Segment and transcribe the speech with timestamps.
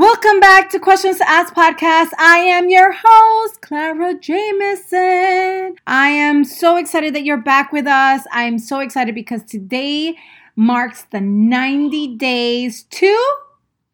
[0.00, 2.08] Welcome back to Questions to Ask podcast.
[2.18, 5.76] I am your host, Clara Jameson.
[5.86, 8.22] I am so excited that you're back with us.
[8.32, 10.16] I'm so excited because today
[10.56, 13.14] marks the 90 days to,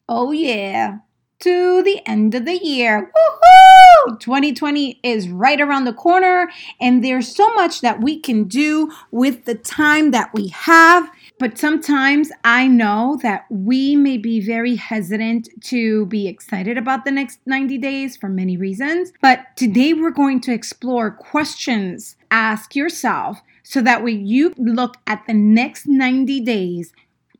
[0.09, 0.99] oh yeah,
[1.41, 3.11] to the end of the year.
[3.11, 3.66] Woohoo!
[4.15, 6.51] 2020 is right around the corner,
[6.81, 11.11] and there's so much that we can do with the time that we have.
[11.39, 17.11] But sometimes I know that we may be very hesitant to be excited about the
[17.11, 19.13] next 90 days for many reasons.
[19.21, 22.17] But today we're going to explore questions.
[22.31, 26.93] Ask yourself so that way you look at the next 90 days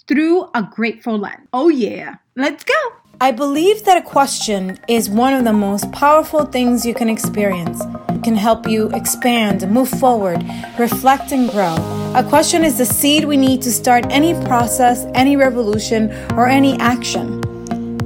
[0.07, 1.49] through a grateful lens.
[1.53, 2.17] Oh, yeah.
[2.37, 2.75] Let's go.
[3.19, 7.81] I believe that a question is one of the most powerful things you can experience.
[8.11, 10.45] It can help you expand, move forward,
[10.79, 11.77] reflect, and grow.
[12.15, 16.79] A question is the seed we need to start any process, any revolution, or any
[16.79, 17.43] action.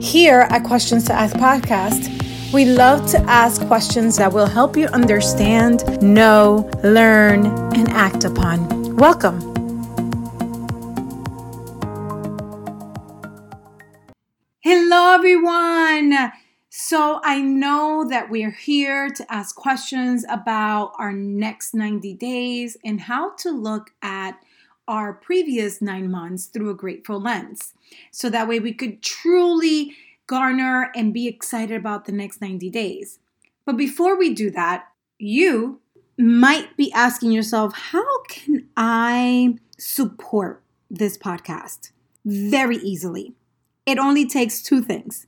[0.00, 4.86] Here at Questions to Ask podcast, we love to ask questions that will help you
[4.88, 8.94] understand, know, learn, and act upon.
[8.94, 9.49] Welcome.
[14.72, 16.30] Hello, everyone.
[16.68, 23.00] So, I know that we're here to ask questions about our next 90 days and
[23.00, 24.38] how to look at
[24.86, 27.74] our previous nine months through a grateful lens.
[28.12, 29.96] So that way we could truly
[30.28, 33.18] garner and be excited about the next 90 days.
[33.64, 34.84] But before we do that,
[35.18, 35.80] you
[36.16, 41.90] might be asking yourself, how can I support this podcast?
[42.24, 43.34] Very easily
[43.90, 45.26] it only takes two things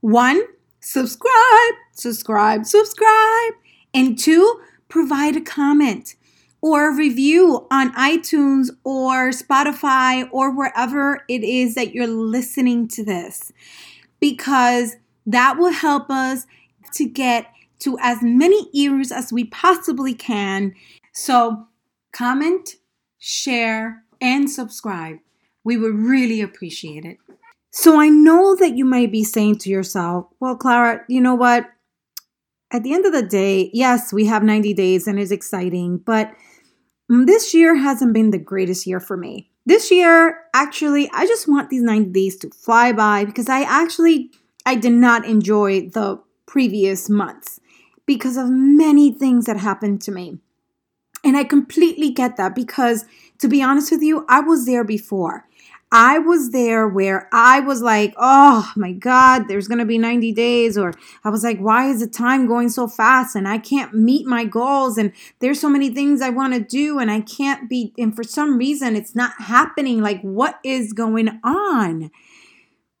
[0.00, 0.42] one,
[0.80, 3.52] subscribe, subscribe, subscribe,
[3.92, 6.14] and two, provide a comment
[6.60, 13.04] or a review on iTunes or Spotify or wherever it is that you're listening to
[13.04, 13.52] this
[14.20, 16.46] because that will help us
[16.92, 20.74] to get to as many ears as we possibly can.
[21.12, 21.66] So,
[22.12, 22.76] comment,
[23.18, 25.18] share, and subscribe.
[25.64, 27.18] We would really appreciate it.
[27.76, 31.66] So I know that you might be saying to yourself, well, Clara, you know what?
[32.70, 36.32] At the end of the day, yes, we have 90 days and it's exciting, but
[37.08, 39.50] this year hasn't been the greatest year for me.
[39.66, 44.30] This year, actually, I just want these 90 days to fly by because I actually
[44.64, 47.58] I did not enjoy the previous months
[48.06, 50.38] because of many things that happened to me.
[51.24, 53.04] And I completely get that because
[53.40, 55.48] to be honest with you, I was there before.
[55.92, 60.32] I was there where I was like, oh my God, there's going to be 90
[60.32, 60.76] days.
[60.76, 63.36] Or I was like, why is the time going so fast?
[63.36, 64.98] And I can't meet my goals.
[64.98, 66.98] And there's so many things I want to do.
[66.98, 70.02] And I can't be, and for some reason, it's not happening.
[70.02, 72.10] Like, what is going on?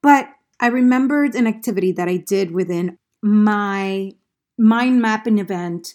[0.02, 0.28] But
[0.60, 4.12] I remembered an activity that I did within my
[4.56, 5.94] mind mapping event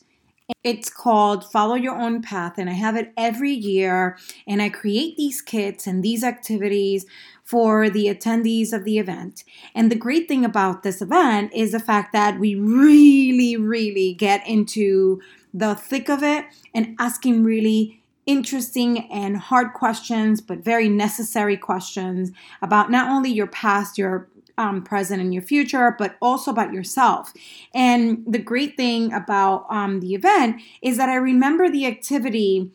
[0.63, 4.17] it's called Follow Your Own Path, and I have it every year.
[4.47, 7.05] And I create these kits and these activities
[7.43, 9.43] for the attendees of the event.
[9.73, 14.47] And the great thing about this event is the fact that we really, really get
[14.47, 15.21] into
[15.53, 16.45] the thick of it
[16.75, 23.47] and asking really interesting and hard questions, but very necessary questions about not only your
[23.47, 24.27] past, your
[24.59, 27.33] um, present in your future, but also about yourself.
[27.73, 32.69] And the great thing about um, the event is that I remember the activity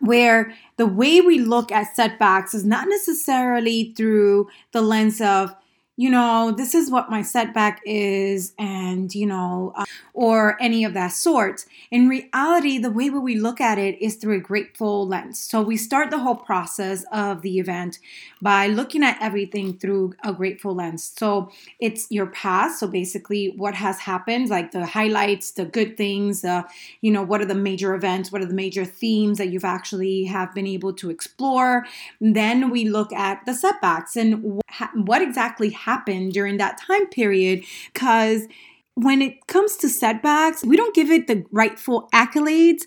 [0.00, 5.54] where the way we look at setbacks is not necessarily through the lens of
[5.96, 10.94] you know, this is what my setback is, and, you know, uh, or any of
[10.94, 11.64] that sort.
[11.90, 15.38] In reality, the way we look at it is through a grateful lens.
[15.38, 17.98] So we start the whole process of the event
[18.40, 21.12] by looking at everything through a grateful lens.
[21.16, 22.80] So it's your past.
[22.80, 26.62] So basically, what has happened, like the highlights, the good things, uh,
[27.00, 30.24] you know, what are the major events, what are the major themes that you've actually
[30.24, 31.86] have been able to explore.
[32.20, 37.64] Then we look at the setbacks and wh- what exactly happened during that time period
[37.92, 38.46] because
[38.94, 42.82] when it comes to setbacks, we don't give it the rightful accolades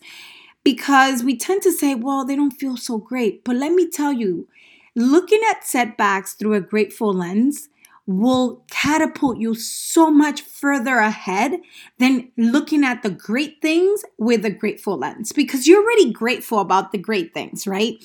[0.64, 3.44] because we tend to say, well, they don't feel so great.
[3.44, 4.48] But let me tell you,
[4.96, 7.70] looking at setbacks through a grateful lens
[8.08, 11.54] will catapult you so much further ahead
[11.98, 16.92] than looking at the great things with a grateful lens because you're already grateful about
[16.92, 17.96] the great things, right?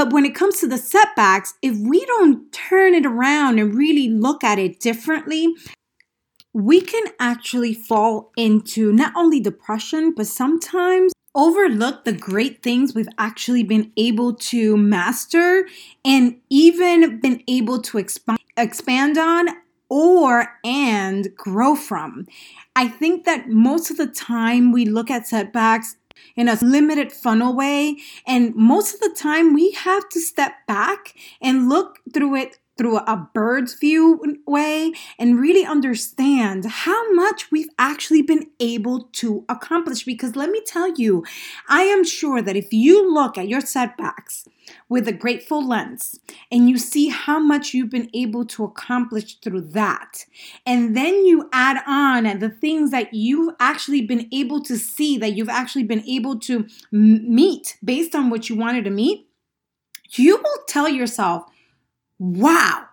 [0.00, 4.08] But when it comes to the setbacks, if we don't turn it around and really
[4.08, 5.54] look at it differently,
[6.54, 13.10] we can actually fall into not only depression, but sometimes overlook the great things we've
[13.18, 15.68] actually been able to master
[16.02, 19.48] and even been able to expand expand on
[19.90, 22.26] or and grow from.
[22.74, 25.96] I think that most of the time we look at setbacks
[26.36, 27.96] in a limited funnel way.
[28.26, 32.96] And most of the time, we have to step back and look through it through
[32.96, 40.04] a bird's view way and really understand how much we've actually been able to accomplish.
[40.04, 41.22] Because let me tell you,
[41.68, 44.48] I am sure that if you look at your setbacks
[44.88, 46.18] with a grateful lens
[46.50, 50.24] and you see how much you've been able to accomplish through that,
[50.66, 55.34] and then you add on the things that you've actually been able to see, that
[55.34, 59.26] you've actually been able to meet based on what you wanted to meet,
[60.10, 61.44] you will tell yourself,
[62.18, 62.86] wow,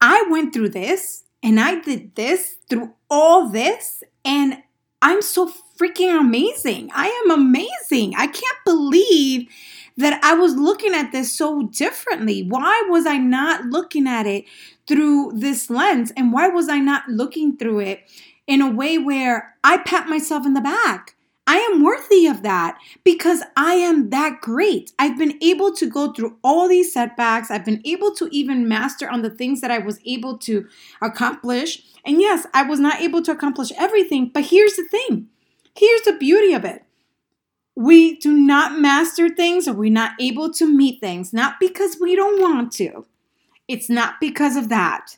[0.00, 4.62] I went through this and I did this through all this, and
[5.02, 6.90] I'm so freaking amazing.
[6.94, 8.14] I am amazing.
[8.16, 9.48] I can't believe
[9.96, 12.42] that I was looking at this so differently.
[12.42, 14.44] Why was I not looking at it
[14.86, 16.12] through this lens?
[16.16, 18.00] And why was I not looking through it
[18.46, 21.16] in a way where I pat myself in the back?
[21.46, 24.92] I am worthy of that because I am that great.
[24.98, 27.50] I've been able to go through all these setbacks.
[27.50, 30.68] I've been able to even master on the things that I was able to
[31.00, 31.82] accomplish.
[32.06, 35.28] And yes, I was not able to accomplish everything, but here's the thing
[35.74, 36.84] here's the beauty of it.
[37.74, 42.14] We do not master things or we're not able to meet things, not because we
[42.14, 43.06] don't want to.
[43.68, 45.16] It's not because of that.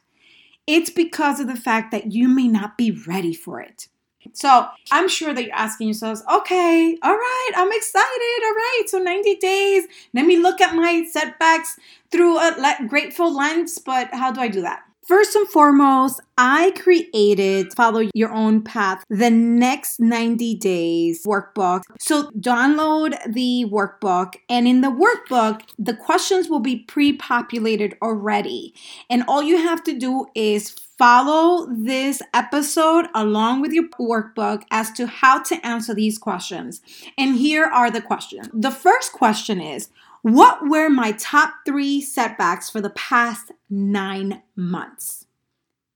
[0.67, 3.89] It's because of the fact that you may not be ready for it.
[4.33, 8.45] So I'm sure that you're asking yourselves, okay, all right, I'm excited.
[8.45, 9.85] All right, so 90 days.
[10.15, 11.79] Let me look at my setbacks
[12.11, 13.79] through a grateful lens.
[13.79, 14.83] But how do I do that?
[15.06, 21.82] First and foremost, I created Follow Your Own Path, the next 90 days workbook.
[22.00, 28.75] So download the workbook, and in the workbook, the questions will be pre populated already.
[29.08, 34.90] And all you have to do is follow this episode along with your workbook as
[34.92, 36.81] to how to answer these questions.
[37.16, 38.48] And here are the questions.
[38.52, 39.88] The first question is
[40.22, 45.26] What were my top three setbacks for the past nine months?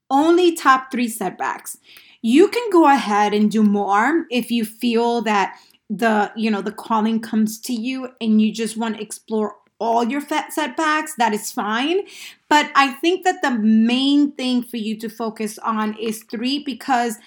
[0.09, 1.77] Only top three setbacks.
[2.21, 5.57] You can go ahead and do more if you feel that
[5.89, 10.03] the you know the calling comes to you and you just want to explore all
[10.03, 12.01] your setbacks, that is fine.
[12.49, 17.17] But I think that the main thing for you to focus on is three because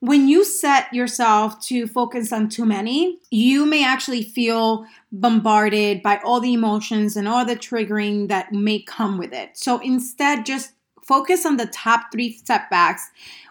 [0.00, 6.18] when you set yourself to focus on too many, you may actually feel bombarded by
[6.24, 9.50] all the emotions and all the triggering that may come with it.
[9.56, 10.72] So instead, just
[11.10, 13.10] focus on the top three setbacks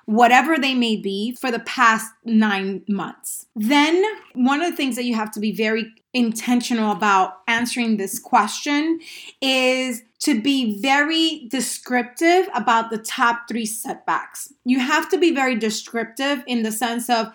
[0.09, 3.45] whatever they may be, for the past nine months.
[3.55, 4.03] Then,
[4.33, 8.99] one of the things that you have to be very intentional about answering this question
[9.39, 14.51] is to be very descriptive about the top three setbacks.
[14.65, 17.27] You have to be very descriptive in the sense of,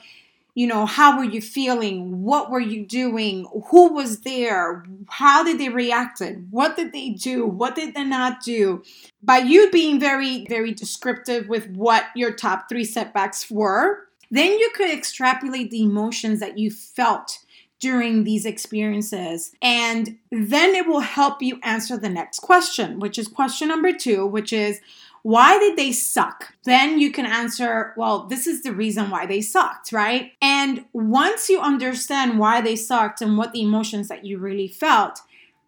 [0.55, 2.23] you know, how were you feeling?
[2.23, 3.47] What were you doing?
[3.71, 4.85] Who was there?
[5.09, 6.23] How did they react?
[6.51, 7.45] What did they do?
[7.45, 8.83] What did they not do?
[9.23, 14.71] By you being very, very descriptive with what your top three setbacks were, then you
[14.75, 17.41] could extrapolate the emotions that you felt
[17.81, 19.53] during these experiences.
[19.61, 24.25] And then it will help you answer the next question, which is question number two,
[24.25, 24.81] which is,
[25.25, 26.53] why did they suck?
[26.65, 30.33] Then you can answer, well, this is the reason why they sucked, right?
[30.43, 35.21] And once you understand why they sucked and what the emotions that you really felt,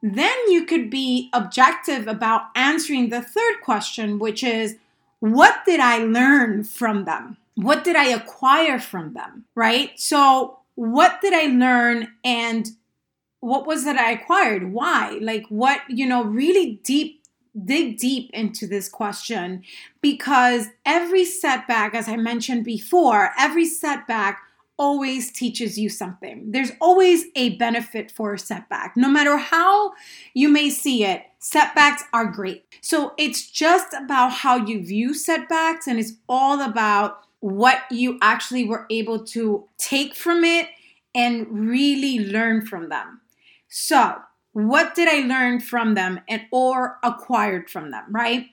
[0.03, 4.77] then you could be objective about answering the third question, which is,
[5.21, 7.39] what did I learn from them?
[7.55, 9.99] What did I acquire from them, right?
[9.99, 12.69] So, what did I learn and
[13.41, 14.71] what was that I acquired?
[14.71, 15.19] Why?
[15.23, 17.23] Like, what, you know, really deep
[17.65, 19.63] dig deep into this question
[20.01, 24.41] because every setback, as I mentioned before, every setback
[24.79, 26.51] always teaches you something.
[26.53, 28.97] There's always a benefit for a setback.
[28.97, 29.93] No matter how
[30.35, 32.65] you may see it, setbacks are great.
[32.83, 38.65] So it's just about how you view setbacks and it's all about what you actually
[38.65, 40.69] were able to take from it
[41.15, 43.21] and really learn from them.
[43.69, 44.17] So,
[44.57, 48.47] what did I learn from them and or acquired from them, right?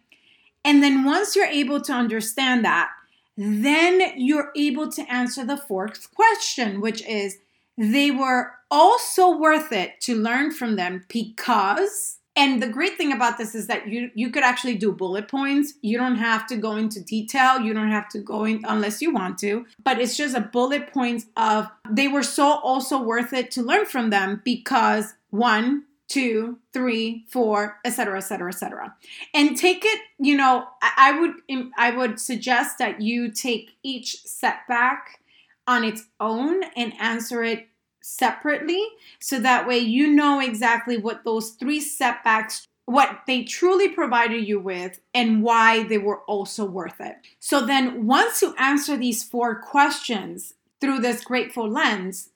[0.66, 2.90] And then once you're able to understand that,
[3.38, 7.38] then you're able to answer the fourth question, which is
[7.78, 13.38] they were also worth it to learn from them because and the great thing about
[13.38, 15.76] this is that you you could actually do bullet points.
[15.82, 17.60] You don't have to go into detail.
[17.60, 19.68] You don't have to go in unless you want to.
[19.84, 23.86] But it's just a bullet points of they were so also worth it to learn
[23.86, 28.96] from them because one, two, three, four, etc., etc., etc.
[29.34, 35.20] And take it, you know, I would I would suggest that you take each setback
[35.68, 37.68] on its own and answer it
[38.02, 38.86] separately
[39.20, 44.60] so that way you know exactly what those three setbacks what they truly provided you
[44.60, 47.16] with and why they were also worth it.
[47.40, 52.30] So then once you answer these four questions through this grateful lens,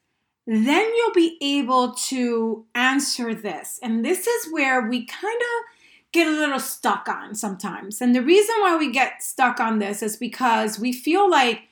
[0.48, 3.80] then you'll be able to answer this.
[3.84, 5.75] And this is where we kind of
[6.13, 8.01] get a little stuck on sometimes.
[8.01, 11.63] And the reason why we get stuck on this is because we feel like,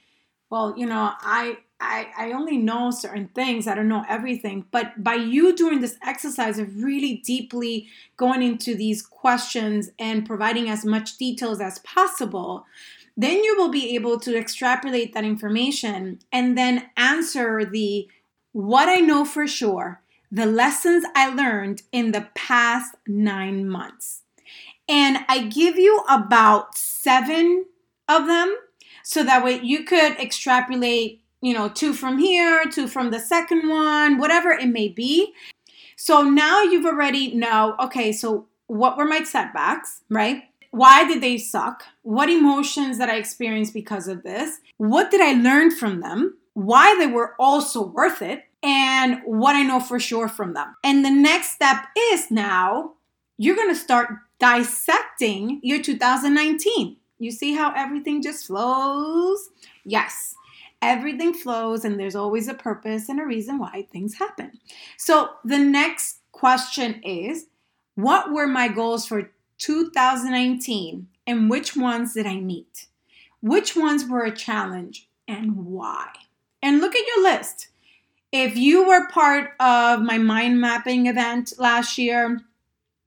[0.49, 3.67] well, you know, I I, I only know certain things.
[3.67, 4.65] I don't know everything.
[4.71, 10.69] But by you doing this exercise of really deeply going into these questions and providing
[10.69, 12.65] as much details as possible,
[13.17, 18.07] then you will be able to extrapolate that information and then answer the
[18.55, 24.21] what I know for sure, the lessons I learned in the past nine months.
[24.87, 27.65] And I give you about seven
[28.07, 28.55] of them
[29.03, 33.67] so that way you could extrapolate, you know, two from here, two from the second
[33.67, 35.33] one, whatever it may be.
[35.97, 40.43] So now you've already know, okay, so what were my setbacks, right?
[40.71, 41.83] Why did they suck?
[42.03, 44.59] What emotions that I experienced because of this?
[44.77, 46.37] What did I learn from them?
[46.55, 50.75] Why they were also worth it, and what I know for sure from them.
[50.83, 52.93] And the next step is now
[53.37, 54.09] you're going to start
[54.39, 56.97] dissecting your 2019.
[57.19, 59.49] You see how everything just flows?
[59.83, 60.35] Yes,
[60.81, 64.53] everything flows, and there's always a purpose and a reason why things happen.
[64.97, 67.47] So the next question is
[67.95, 72.87] What were my goals for 2019, and which ones did I meet?
[73.41, 76.07] Which ones were a challenge, and why?
[76.65, 77.67] And look at your list.
[78.31, 82.41] If you were part of my mind mapping event last year,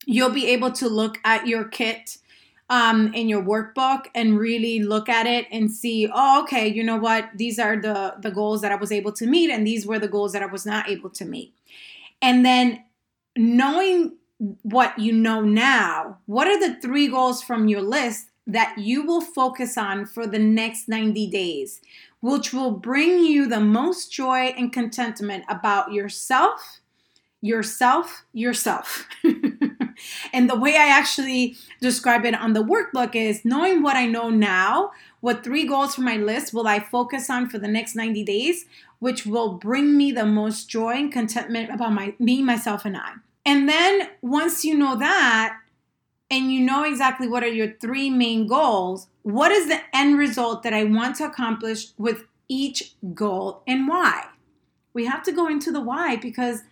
[0.07, 2.19] you'll be able to look at your kit
[2.71, 6.99] um, in your workbook and really look at it and see, oh, okay, you know
[6.99, 7.31] what?
[7.35, 10.09] These are the the goals that I was able to meet, and these were the
[10.09, 11.53] goals that I was not able to meet.
[12.23, 12.85] And then
[13.37, 14.17] knowing
[14.63, 19.21] what you know now, what are the three goals from your list that you will
[19.21, 21.81] focus on for the next 90 days?
[22.21, 26.81] which will bring you the most joy and contentment about yourself,
[27.41, 29.07] yourself, yourself.
[30.33, 34.31] and the way I actually describe it on the workbook is knowing what I know
[34.31, 34.91] now,
[35.21, 38.65] what three goals from my list will I focus on for the next 90 days,
[38.99, 43.13] which will bring me the most joy and contentment about my me, myself, and I.
[43.47, 45.59] And then once you know that,
[46.31, 50.63] and you know exactly what are your three main goals, what is the end result
[50.63, 54.25] that I want to accomplish with each goal and why?
[54.93, 56.63] We have to go into the why because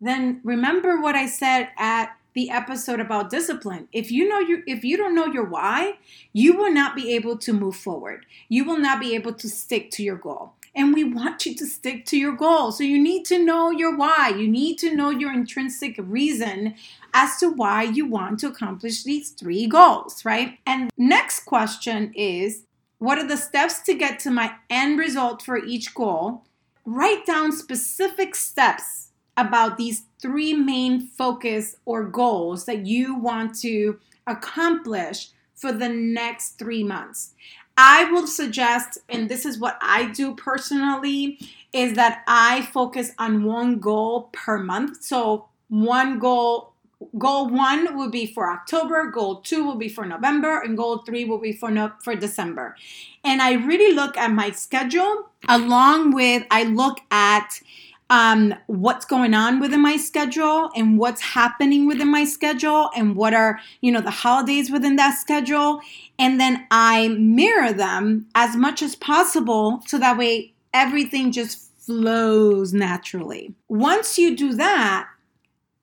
[0.00, 3.88] then remember what I said at the episode about discipline.
[3.92, 5.98] If you know you if you don't know your why,
[6.32, 8.26] you will not be able to move forward.
[8.48, 11.66] You will not be able to stick to your goal and we want you to
[11.66, 12.70] stick to your goal.
[12.70, 14.28] So you need to know your why.
[14.28, 16.76] You need to know your intrinsic reason
[17.12, 20.60] as to why you want to accomplish these three goals, right?
[20.64, 22.62] And next question is
[22.98, 26.44] what are the steps to get to my end result for each goal?
[26.84, 33.98] Write down specific steps about these three main focus or goals that you want to
[34.28, 37.34] accomplish for the next three months.
[37.80, 41.38] I will suggest, and this is what I do personally,
[41.72, 45.04] is that I focus on one goal per month.
[45.04, 46.72] So one goal
[47.16, 51.24] goal one will be for October, goal two will be for November, and goal three
[51.24, 52.74] will be for no, for December.
[53.22, 57.60] And I really look at my schedule along with I look at
[58.10, 63.34] um, what's going on within my schedule and what's happening within my schedule and what
[63.34, 65.80] are you know the holidays within that schedule.
[66.18, 72.72] And then i mirror them as much as possible so that way everything just flows
[72.72, 73.54] naturally.
[73.68, 75.08] Once you do that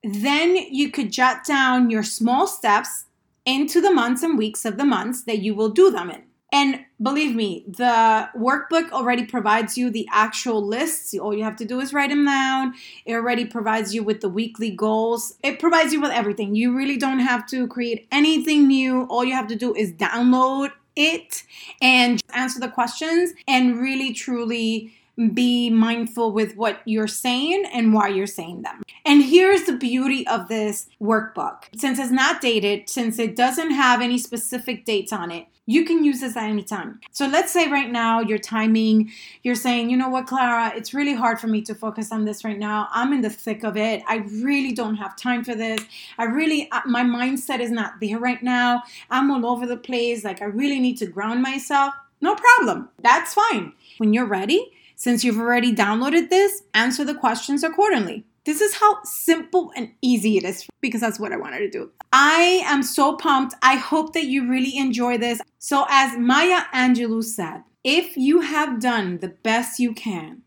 [0.04, 3.06] then you could jot down your small steps
[3.44, 6.24] into the months and weeks of the months that you will do them in
[6.56, 11.14] and believe me, the workbook already provides you the actual lists.
[11.14, 12.76] All you have to do is write them down.
[13.06, 15.34] It already provides you with the weekly goals.
[15.44, 16.56] It provides you with everything.
[16.56, 19.04] You really don't have to create anything new.
[19.08, 21.44] All you have to do is download it
[21.82, 24.94] and answer the questions and really truly
[25.34, 28.82] be mindful with what you're saying and why you're saying them.
[29.06, 31.64] And here's the beauty of this workbook.
[31.76, 36.04] Since it's not dated, since it doesn't have any specific dates on it, you can
[36.04, 37.00] use this at any time.
[37.12, 39.12] So let's say right now you're timing,
[39.44, 42.44] you're saying, you know what, Clara, it's really hard for me to focus on this
[42.44, 42.88] right now.
[42.92, 44.04] I'm in the thick of it.
[44.08, 45.82] I really don't have time for this.
[46.18, 48.84] I really, uh, my mindset is not there right now.
[49.10, 50.24] I'm all over the place.
[50.24, 51.94] Like, I really need to ground myself.
[52.22, 52.90] No problem.
[53.02, 53.74] That's fine.
[53.98, 58.24] When you're ready, since you've already downloaded this, answer the questions accordingly.
[58.46, 61.92] This is how simple and easy it is because that's what I wanted to do.
[62.14, 63.56] I am so pumped.
[63.64, 65.42] I hope that you really enjoy this.
[65.58, 70.44] So, as Maya Angelou said, if you have done the best you can,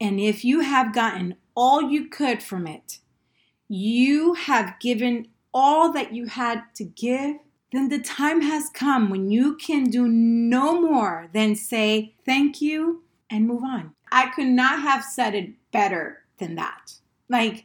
[0.00, 2.98] and if you have gotten all you could from it,
[3.68, 7.36] you have given all that you had to give,
[7.72, 13.02] then the time has come when you can do no more than say thank you
[13.30, 13.92] and move on.
[14.10, 16.97] I could not have said it better than that.
[17.28, 17.64] Like,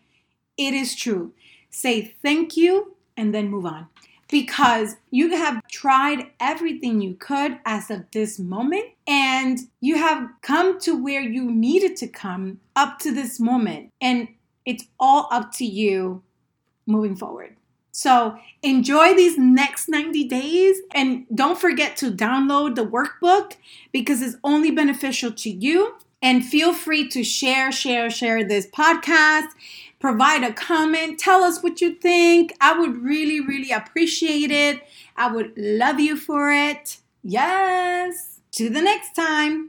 [0.58, 1.34] it is true.
[1.70, 3.88] Say thank you and then move on.
[4.30, 10.80] Because you have tried everything you could as of this moment, and you have come
[10.80, 13.92] to where you needed to come up to this moment.
[14.02, 14.30] And
[14.66, 16.24] it's all up to you
[16.88, 17.56] moving forward.
[17.92, 23.54] So enjoy these next 90 days and don't forget to download the workbook
[23.92, 29.50] because it's only beneficial to you and feel free to share, share, share this podcast.
[30.00, 31.20] Provide a comment.
[31.20, 32.54] Tell us what you think.
[32.60, 34.82] I would really, really appreciate it.
[35.16, 36.98] I would love you for it.
[37.24, 38.40] Yes.
[38.54, 39.62] To the next time.